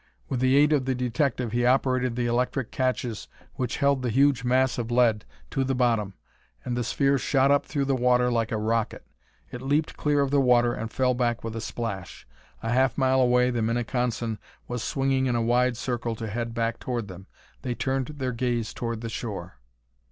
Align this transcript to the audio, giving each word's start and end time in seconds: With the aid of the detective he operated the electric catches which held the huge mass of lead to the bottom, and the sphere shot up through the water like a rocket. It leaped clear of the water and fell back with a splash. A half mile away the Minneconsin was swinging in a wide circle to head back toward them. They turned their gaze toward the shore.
With 0.29 0.39
the 0.39 0.57
aid 0.57 0.73
of 0.73 0.85
the 0.85 0.95
detective 0.95 1.51
he 1.51 1.63
operated 1.63 2.15
the 2.15 2.25
electric 2.25 2.71
catches 2.71 3.27
which 3.53 3.77
held 3.77 4.01
the 4.01 4.09
huge 4.09 4.43
mass 4.43 4.79
of 4.79 4.89
lead 4.89 5.25
to 5.51 5.63
the 5.63 5.75
bottom, 5.75 6.15
and 6.65 6.75
the 6.75 6.83
sphere 6.83 7.19
shot 7.19 7.51
up 7.51 7.67
through 7.67 7.85
the 7.85 7.95
water 7.95 8.31
like 8.31 8.51
a 8.51 8.57
rocket. 8.57 9.05
It 9.51 9.61
leaped 9.61 9.97
clear 9.97 10.21
of 10.21 10.31
the 10.31 10.41
water 10.41 10.73
and 10.73 10.89
fell 10.91 11.13
back 11.13 11.43
with 11.43 11.55
a 11.55 11.61
splash. 11.61 12.27
A 12.63 12.71
half 12.71 12.97
mile 12.97 13.21
away 13.21 13.51
the 13.51 13.61
Minneconsin 13.61 14.39
was 14.67 14.81
swinging 14.81 15.27
in 15.27 15.35
a 15.35 15.41
wide 15.43 15.77
circle 15.77 16.15
to 16.15 16.25
head 16.25 16.55
back 16.55 16.79
toward 16.79 17.07
them. 17.07 17.27
They 17.61 17.75
turned 17.75 18.07
their 18.07 18.31
gaze 18.31 18.73
toward 18.73 19.01
the 19.01 19.07
shore. 19.09 19.59